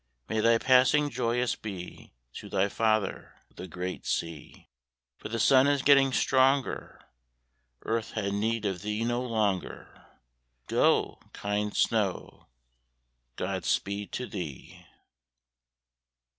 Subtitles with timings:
[0.27, 4.67] May thy passing joyous be To thy father, the great sea,
[5.19, 7.03] For the sun is getting stronger;
[7.83, 10.03] Earth hath need of thee no longer;
[10.65, 12.47] Go, kind snow,
[13.35, 14.87] God speed to thee!